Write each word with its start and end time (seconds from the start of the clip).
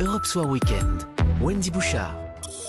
Europe 0.00 0.24
Soir 0.24 0.48
Weekend. 0.48 1.02
Wendy 1.42 1.70
Bouchard. 1.70 2.16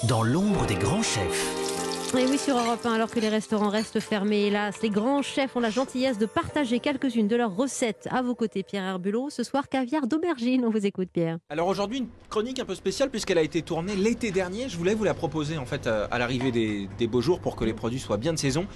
Dans 0.10 0.22
l'ombre 0.22 0.66
des 0.66 0.76
grands 0.76 1.02
chefs. 1.02 2.14
Et 2.14 2.26
oui, 2.26 2.38
sur 2.38 2.58
Europe 2.58 2.86
1, 2.86 2.92
alors 2.92 3.10
que 3.10 3.22
les 3.22 3.30
restaurants 3.30 3.70
restent 3.70 4.02
fermés, 4.02 4.48
hélas, 4.48 4.82
les 4.82 4.90
grands 4.90 5.22
chefs 5.22 5.56
ont 5.56 5.62
la 5.62 5.70
gentillesse 5.70 6.18
de 6.18 6.26
partager 6.26 6.80
quelques-unes 6.80 7.30
de 7.30 7.38
leurs 7.38 7.56
recettes 7.56 8.10
à 8.12 8.22
vos 8.22 8.36
côtés, 8.36 8.64
Pierre 8.64 8.84
Herbulot. 8.84 9.30
Ce 9.30 9.44
soir, 9.44 9.70
caviar 9.70 10.08
d'aubergine. 10.08 10.66
On 10.66 10.70
vous 10.70 10.86
écoute, 10.86 11.08
Pierre. 11.14 11.38
Alors 11.50 11.70
aujourd'hui, 11.70 12.00
une 12.00 12.10
chronique 12.30 12.60
un 12.60 12.66
peu 12.66 12.76
spéciale 12.76 13.10
puisqu'elle 13.10 13.38
a 13.38 13.44
été 13.44 13.62
tournée 13.62 13.96
l'été 13.96 14.32
dernier. 14.32 14.68
Je 14.68 14.76
voulais 14.76 14.94
vous 14.94 15.06
la 15.06 15.14
proposer 15.14 15.58
en 15.58 15.66
fait 15.66 15.88
euh, 15.88 16.08
à 16.12 16.20
l'arrivée 16.20 16.52
des, 16.52 16.90
des 16.98 17.08
beaux 17.08 17.22
jours 17.22 17.40
pour 17.40 17.56
que 17.56 17.64
les 17.64 17.74
produits 17.74 18.00
soient 18.00 18.18
bien 18.18 18.34
de 18.34 18.40
saison. 18.40 18.68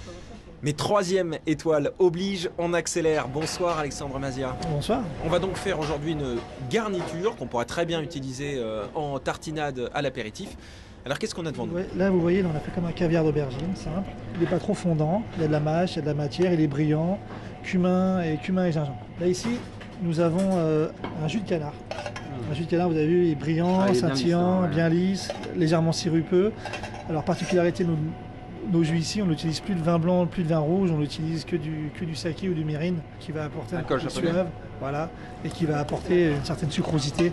Mais 0.62 0.72
troisième 0.72 1.36
étoile 1.46 1.92
oblige, 1.98 2.48
on 2.58 2.72
accélère. 2.72 3.28
Bonsoir 3.28 3.78
Alexandre 3.78 4.18
Mazia. 4.18 4.56
Bonsoir. 4.70 5.02
On 5.24 5.28
va 5.28 5.38
donc 5.38 5.56
faire 5.56 5.78
aujourd'hui 5.78 6.12
une 6.12 6.36
garniture 6.70 7.36
qu'on 7.36 7.46
pourrait 7.46 7.66
très 7.66 7.84
bien 7.84 8.00
utiliser 8.00 8.54
euh, 8.56 8.84
en 8.94 9.18
tartinade 9.18 9.90
à 9.94 10.02
l'apéritif. 10.02 10.56
Alors 11.04 11.18
qu'est-ce 11.18 11.34
qu'on 11.34 11.46
a 11.46 11.52
devant 11.52 11.66
nous? 11.66 11.74
Ouais, 11.74 11.86
là, 11.96 12.10
vous 12.10 12.20
voyez, 12.20 12.42
là, 12.42 12.48
on 12.52 12.56
a 12.56 12.60
fait 12.60 12.72
comme 12.74 12.86
un 12.86 12.92
caviar 12.92 13.22
d'aubergine, 13.22 13.76
simple. 13.76 14.08
Il 14.34 14.40
n'est 14.40 14.46
pas 14.46 14.58
trop 14.58 14.74
fondant, 14.74 15.22
il 15.36 15.42
y 15.42 15.44
a 15.44 15.46
de 15.48 15.52
la 15.52 15.60
mâche, 15.60 15.92
il 15.92 15.96
y 15.96 15.98
a 15.98 16.02
de 16.02 16.06
la 16.08 16.14
matière, 16.14 16.52
il 16.52 16.60
est 16.60 16.66
brillant, 16.66 17.18
cumin 17.62 18.22
et 18.22 18.38
cumin 18.38 18.66
et 18.66 18.72
gingembre. 18.72 18.98
Là, 19.20 19.28
ici, 19.28 19.50
nous 20.02 20.18
avons 20.20 20.40
euh, 20.54 20.88
un 21.22 21.28
jus 21.28 21.40
de 21.40 21.48
canard. 21.48 21.74
Un 22.50 22.54
jus 22.54 22.64
de 22.64 22.70
canard, 22.70 22.88
vous 22.88 22.96
avez 22.96 23.06
vu, 23.06 23.26
il 23.26 23.32
est 23.32 23.34
brillant, 23.36 23.80
Ah, 23.80 23.86
il 23.90 23.96
est 23.96 24.00
bien 24.00 24.08
scintillant, 24.08 24.40
lisse, 24.40 24.64
hein, 24.64 24.68
ouais. 24.68 24.74
bien 24.74 24.88
lisse, 24.88 25.28
légèrement 25.54 25.92
sirupeux. 25.92 26.52
Alors, 27.08 27.22
particularité 27.22 27.84
de 27.84 27.90
nos, 28.70 28.82
jus 28.84 28.98
ici, 28.98 29.22
on 29.22 29.26
n'utilise 29.26 29.60
plus 29.60 29.74
de 29.74 29.82
vin 29.82 29.98
blanc, 29.98 30.26
plus 30.26 30.42
de 30.42 30.48
vin 30.48 30.58
rouge, 30.58 30.90
on 30.90 30.98
n'utilise 30.98 31.44
que 31.44 31.56
du, 31.56 31.90
que 31.98 32.04
du 32.04 32.14
saké 32.14 32.48
ou 32.48 32.54
du 32.54 32.64
mirin 32.64 32.94
qui 33.20 33.32
va 33.32 33.44
apporter 33.44 33.76
un 33.76 33.82
peu 33.82 33.98
de 33.98 34.08
suave, 34.08 34.46
voilà, 34.80 35.10
et 35.44 35.48
qui 35.48 35.66
va 35.66 35.78
apporter 35.78 36.30
une 36.30 36.44
certaine 36.44 36.70
sucrosité. 36.70 37.30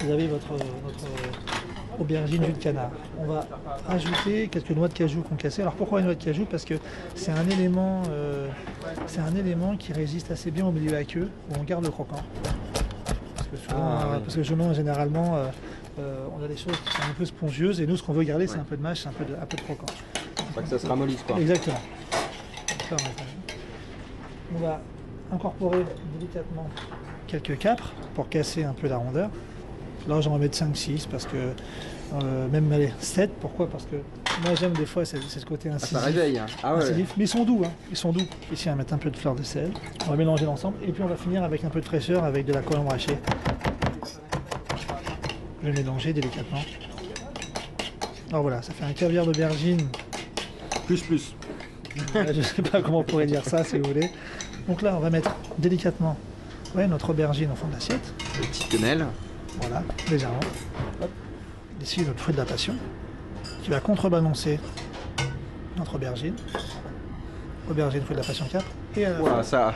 Vous 0.00 0.10
avez 0.10 0.26
votre, 0.26 0.48
votre 0.48 1.04
aubergine 2.00 2.44
jus 2.44 2.52
de 2.52 2.58
canard. 2.58 2.90
On 3.18 3.26
va 3.26 3.46
ajouter 3.88 4.48
quelques 4.48 4.70
noix 4.70 4.88
de 4.88 4.94
cajou 4.94 5.22
concassées. 5.22 5.62
Alors 5.62 5.74
pourquoi 5.74 6.00
les 6.00 6.06
noix 6.06 6.14
de 6.14 6.22
cajou? 6.22 6.44
Parce 6.44 6.64
que 6.64 6.74
c'est 7.14 7.30
un 7.30 7.48
élément, 7.48 8.02
euh, 8.10 8.48
c'est 9.06 9.20
un 9.20 9.34
élément 9.36 9.76
qui 9.76 9.92
résiste 9.92 10.30
assez 10.30 10.50
bien 10.50 10.66
au 10.66 10.72
milieu 10.72 10.96
aqueux 10.96 11.28
où 11.50 11.54
on 11.60 11.62
garde 11.62 11.84
le 11.84 11.90
croquant. 11.90 12.22
Parce 13.36 13.48
que 13.48 13.56
souvent, 13.56 13.76
Ah, 13.80 14.02
euh, 14.06 14.14
oui. 14.16 14.20
parce 14.24 14.36
que 14.36 14.42
souvent, 14.42 14.72
généralement, 14.72 15.36
euh, 15.36 15.46
euh, 15.98 16.26
on 16.38 16.44
a 16.44 16.48
des 16.48 16.56
choses 16.56 16.76
qui 16.86 16.92
sont 16.96 17.02
un 17.02 17.14
peu 17.16 17.24
spongieuses 17.24 17.80
et 17.80 17.86
nous, 17.86 17.96
ce 17.96 18.02
qu'on 18.02 18.12
veut 18.12 18.24
garder, 18.24 18.46
c'est 18.46 18.54
Ouais. 18.54 18.60
un 18.60 18.64
peu 18.64 18.76
de 18.76 18.82
mâche, 18.82 19.00
c'est 19.02 19.08
un 19.08 19.12
peu 19.12 19.24
de, 19.24 19.34
un 19.34 19.46
peu 19.46 19.56
de 19.56 19.62
croquant. 19.62 19.86
Pas 20.54 20.62
que 20.62 20.68
ça 20.68 20.78
se 20.78 20.86
ramollisse 20.86 21.22
quoi. 21.26 21.38
Exactement. 21.40 21.80
On 24.54 24.58
va 24.58 24.80
incorporer 25.32 25.84
délicatement 26.18 26.68
quelques 27.26 27.58
capres 27.58 27.92
pour 28.14 28.28
casser 28.28 28.64
un 28.64 28.74
peu 28.74 28.88
la 28.88 28.98
rondeur. 28.98 29.30
Là, 30.08 30.20
j'en 30.20 30.34
vais 30.34 30.40
mettre 30.46 30.58
5-6 30.58 31.06
parce 31.08 31.26
que 31.26 31.36
euh, 32.14 32.48
même 32.48 32.70
allez, 32.72 32.92
7. 32.98 33.30
Pourquoi? 33.40 33.68
Parce 33.70 33.84
que 33.86 33.96
moi, 34.44 34.54
j'aime 34.58 34.72
des 34.72 34.84
fois, 34.84 35.04
c'est 35.06 35.22
ce 35.22 35.46
côté 35.46 35.68
Ah, 35.70 35.76
incisif. 35.76 35.96
ça 35.96 36.04
réveille. 36.04 36.38
hein. 36.38 36.46
Ah 36.62 36.74
ouais. 36.74 36.82
incisif. 36.82 37.14
Mais 37.16 37.24
ils 37.24 37.28
sont 37.28 37.44
doux, 37.44 37.62
hein. 37.64 37.70
ils 37.90 37.96
sont 37.96 38.12
doux. 38.12 38.26
Ici, 38.52 38.68
on 38.68 38.72
va 38.72 38.76
mettre 38.78 38.92
un 38.92 38.98
peu 38.98 39.10
de 39.10 39.16
fleur 39.16 39.34
de 39.34 39.42
sel. 39.42 39.70
On 40.06 40.10
va 40.10 40.16
mélanger 40.16 40.44
l'ensemble 40.44 40.76
et 40.86 40.92
puis 40.92 41.02
on 41.02 41.06
va 41.06 41.16
finir 41.16 41.42
avec 41.44 41.64
un 41.64 41.68
peu 41.70 41.80
de 41.80 41.84
fraîcheur 41.86 42.24
avec 42.24 42.44
de 42.44 42.52
la 42.52 42.60
colombe 42.60 42.92
hachée. 42.92 43.16
Je 45.62 45.68
vais 45.70 45.72
mélanger 45.72 46.12
délicatement. 46.12 46.60
Alors 48.30 48.42
voilà, 48.42 48.62
ça 48.62 48.72
fait 48.72 48.84
un 48.84 48.92
caviar 48.92 49.24
d'aubergine 49.26 49.88
Plus 50.86 51.02
plus. 51.02 51.34
Je 52.14 52.20
ne 52.32 52.42
sais 52.42 52.62
pas 52.62 52.80
comment 52.82 53.00
on 53.00 53.04
pourrait 53.04 53.26
dire 53.26 53.44
ça 53.44 53.62
si 53.64 53.78
vous 53.78 53.86
voulez. 53.88 54.10
Donc 54.66 54.82
là, 54.82 54.94
on 54.96 55.00
va 55.00 55.10
mettre 55.10 55.34
délicatement 55.58 56.16
ouais, 56.74 56.86
notre 56.86 57.10
aubergine 57.10 57.50
au 57.52 57.54
fond 57.54 57.66
de 57.68 57.74
l'assiette. 57.74 58.12
Le 58.40 58.46
petit 58.46 58.68
quenelle. 58.68 59.06
Voilà, 59.60 59.82
légèrement. 60.10 60.40
Hop. 61.02 61.10
Ici, 61.82 62.00
notre 62.02 62.20
fruit 62.20 62.32
de 62.32 62.38
la 62.38 62.46
passion 62.46 62.74
qui 63.62 63.70
va 63.70 63.80
contrebalancer 63.80 64.58
notre 65.76 65.96
aubergine. 65.96 66.34
Aubergine, 67.70 68.02
fruit 68.02 68.16
de 68.16 68.20
la 68.20 68.26
passion 68.26 68.46
4. 68.50 68.64
Et 68.96 69.04
à 69.04 69.10
la 69.10 69.16
fin- 69.16 69.22
Ouah, 69.22 69.42
ça. 69.42 69.74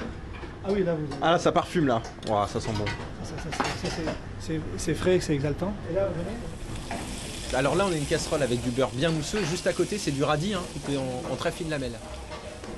Ah 0.68 0.72
oui, 0.72 0.82
là, 0.84 0.94
vous 0.94 1.06
Ah 1.22 1.32
là, 1.32 1.38
ça 1.38 1.52
parfume 1.52 1.86
là. 1.86 2.02
Ouah, 2.28 2.48
ça 2.52 2.60
sent 2.60 2.70
bon. 2.76 2.84
ça, 3.22 3.30
ça, 3.36 3.56
ça, 3.56 3.64
ça, 3.64 3.88
c'est- 3.96 4.02
c'est- 4.40 4.60
c'est 4.78 4.94
frais, 4.94 5.18
c'est 5.20 5.34
exaltant. 5.34 5.72
Et 5.90 5.94
là, 5.94 6.08
vous 6.08 6.22
venez 6.22 7.56
Alors 7.58 7.76
là, 7.76 7.84
on 7.88 7.92
a 7.92 7.96
une 7.96 8.04
casserole 8.04 8.42
avec 8.42 8.60
du 8.62 8.70
beurre 8.70 8.90
bien 8.92 9.10
mousseux. 9.10 9.38
Juste 9.48 9.66
à 9.66 9.72
côté, 9.72 9.98
c'est 9.98 10.10
du 10.10 10.24
radis 10.24 10.54
hein, 10.54 10.60
coupé 10.72 10.96
en, 10.98 11.32
en 11.32 11.36
très 11.36 11.52
fines 11.52 11.70
lamelles. 11.70 11.92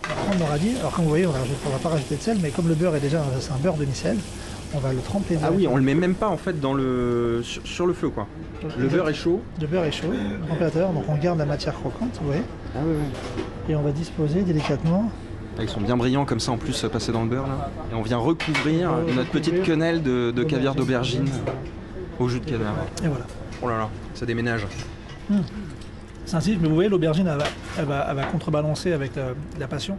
on 0.04 0.08
va 0.08 0.14
prendre 0.22 0.38
le 0.38 0.44
radis. 0.44 0.76
Alors, 0.80 0.92
comme 0.92 1.04
vous 1.04 1.10
voyez, 1.10 1.26
on 1.26 1.32
ne 1.32 1.72
va 1.72 1.78
pas 1.82 1.88
rajouter 1.88 2.16
de 2.16 2.20
sel, 2.22 2.38
mais 2.42 2.50
comme 2.50 2.68
le 2.68 2.74
beurre 2.74 2.94
est 2.96 3.00
déjà 3.00 3.22
c'est 3.40 3.52
un 3.52 3.56
beurre 3.56 3.76
demi-sel, 3.76 4.18
on 4.74 4.78
va 4.80 4.92
le 4.92 5.00
tremper. 5.00 5.38
Ah 5.42 5.50
oui, 5.50 5.66
on 5.66 5.76
le 5.76 5.82
met 5.82 5.94
même 5.94 6.14
pas 6.14 6.28
en 6.28 6.36
fait 6.36 6.60
dans 6.60 6.74
le 6.74 7.40
sur, 7.42 7.66
sur 7.66 7.86
le 7.86 7.94
feu 7.94 8.10
quoi. 8.10 8.26
Le 8.78 8.88
beurre 8.88 9.08
est 9.08 9.14
chaud. 9.14 9.40
Le 9.60 9.66
beurre 9.66 9.84
est 9.84 9.92
chaud, 9.92 10.12
température, 10.48 10.88
donc 10.90 11.04
on 11.08 11.16
garde 11.16 11.38
la 11.38 11.46
matière 11.46 11.72
croquante, 11.74 12.18
vous 12.20 12.26
voyez. 12.26 12.42
Ah 12.76 12.80
oui, 12.84 12.94
oui. 12.98 13.42
Et 13.70 13.74
on 13.76 13.82
va 13.82 13.92
disposer 13.92 14.42
délicatement. 14.42 15.10
Ah, 15.58 15.62
Ils 15.62 15.68
sont 15.68 15.80
bien 15.80 15.96
brillants 15.96 16.24
comme 16.24 16.40
ça 16.40 16.52
en 16.52 16.56
plus 16.56 16.84
euh, 16.84 16.88
passés 16.88 17.12
dans 17.12 17.22
le 17.22 17.28
beurre 17.28 17.46
là. 17.46 17.70
Et 17.90 17.94
on 17.94 18.02
vient 18.02 18.18
recouvrir 18.18 18.92
Euh, 18.92 19.14
notre 19.14 19.30
petite 19.30 19.62
quenelle 19.62 20.02
de, 20.02 20.30
de 20.30 20.42
caviar 20.44 20.74
d'aubergine 20.74 21.28
au 22.18 22.28
jus 22.28 22.40
de 22.40 22.44
canard. 22.44 22.76
Et 23.04 23.08
voilà. 23.08 23.26
Oh 23.62 23.68
là 23.68 23.78
là, 23.78 23.88
ça 24.14 24.24
déménage. 24.26 24.66
C'est 26.24 26.36
ainsi, 26.36 26.58
mais 26.60 26.68
vous 26.68 26.74
voyez, 26.74 26.88
l'aubergine, 26.90 27.26
elle 27.26 27.38
va, 27.38 27.44
elle, 27.78 27.84
va, 27.86 28.06
elle 28.10 28.16
va 28.16 28.24
contrebalancer 28.24 28.92
avec 28.92 29.16
la, 29.16 29.28
la 29.58 29.66
passion. 29.66 29.96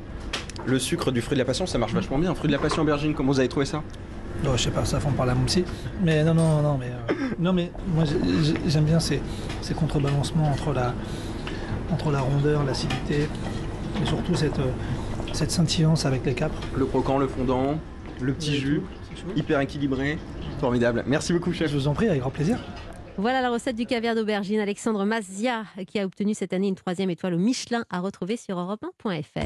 Le 0.65 0.77
sucre 0.79 1.11
du 1.11 1.21
fruit 1.21 1.35
de 1.35 1.39
la 1.39 1.45
passion, 1.45 1.65
ça 1.65 1.77
marche 1.77 1.93
vachement 1.93 2.17
bien. 2.19 2.33
Fruit 2.35 2.47
de 2.47 2.53
la 2.53 2.59
passion 2.59 2.83
aubergine, 2.83 3.13
comment 3.13 3.31
vous 3.31 3.39
avez 3.39 3.49
trouvé 3.49 3.65
ça? 3.65 3.81
Non, 4.43 4.51
je 4.55 4.63
sais 4.63 4.71
pas, 4.71 4.85
ça 4.85 4.99
fond 4.99 5.11
par 5.11 5.25
la 5.25 5.33
aussi. 5.45 5.65
Mais 6.03 6.23
non, 6.23 6.33
non, 6.33 6.61
non, 6.61 6.77
mais, 6.79 6.87
euh, 6.87 7.13
non, 7.39 7.51
mais 7.51 7.71
moi 7.93 8.05
j'ai- 8.05 8.43
j'ai- 8.43 8.69
j'aime 8.69 8.85
bien 8.85 8.99
ces, 8.99 9.21
ces 9.61 9.73
contrebalancements 9.73 10.49
entre 10.49 10.71
la, 10.73 10.93
entre 11.91 12.11
la 12.11 12.21
rondeur, 12.21 12.63
l'acidité, 12.63 13.27
et 14.01 14.05
surtout 14.05 14.35
cette, 14.35 14.59
euh, 14.59 14.71
cette 15.33 15.51
scintillance 15.51 16.05
avec 16.05 16.25
les 16.25 16.33
capres. 16.33 16.61
Le 16.77 16.85
croquant, 16.85 17.17
le 17.17 17.27
fondant, 17.27 17.79
le 18.21 18.33
petit 18.33 18.55
jus, 18.55 18.81
hyper 19.35 19.59
équilibré. 19.59 20.17
Formidable. 20.59 21.03
Merci 21.07 21.33
beaucoup 21.33 21.53
chef. 21.53 21.71
Je 21.71 21.77
vous 21.77 21.87
en 21.87 21.93
prie, 21.93 22.07
avec 22.07 22.21
grand 22.21 22.31
plaisir. 22.31 22.59
Voilà 23.17 23.41
la 23.41 23.49
recette 23.49 23.75
du 23.75 23.85
caviar 23.85 24.15
d'aubergine. 24.15 24.59
Alexandre 24.59 25.03
Mazia, 25.05 25.65
qui 25.87 25.99
a 25.99 26.05
obtenu 26.05 26.33
cette 26.33 26.53
année 26.53 26.69
une 26.69 26.75
troisième 26.75 27.09
étoile 27.09 27.33
au 27.33 27.37
Michelin, 27.37 27.83
à 27.89 27.99
retrouver 27.99 28.37
sur 28.37 28.57
europe1.fr. 28.57 29.37